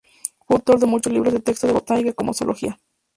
Fue 0.47 0.55
autor 0.57 0.79
de 0.79 0.87
muchos 0.87 1.13
libros 1.13 1.31
de 1.31 1.41
texto 1.41 1.67
de 1.67 1.73
botánica 1.73 2.11
como 2.13 2.31
de 2.31 2.37
zoología. 2.39 2.79